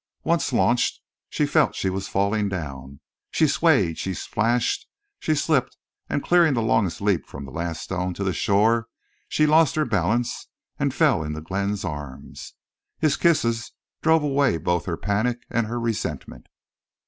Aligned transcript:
Once 0.23 0.51
launched, 0.51 0.99
she 1.29 1.45
felt 1.45 1.75
she 1.75 1.87
was 1.91 2.07
falling 2.07 2.49
downhill. 2.49 2.97
She 3.29 3.45
swayed, 3.47 3.99
she 3.99 4.15
splashed, 4.15 4.87
she 5.19 5.35
slipped; 5.35 5.77
and 6.09 6.23
clearing 6.23 6.55
the 6.55 6.63
longest 6.63 7.01
leap 7.01 7.27
from 7.27 7.45
the 7.45 7.51
last 7.51 7.83
stone 7.83 8.15
to 8.15 8.33
shore 8.33 8.87
she 9.29 9.45
lost 9.45 9.75
her 9.75 9.85
balance 9.85 10.47
and 10.79 10.91
fell 10.91 11.23
into 11.23 11.39
Glenn's 11.39 11.85
arms. 11.85 12.55
His 12.97 13.15
kisses 13.15 13.73
drove 14.01 14.23
away 14.23 14.57
both 14.57 14.85
her 14.85 14.97
panic 14.97 15.45
and 15.51 15.67
her 15.67 15.79
resentment. 15.79 16.47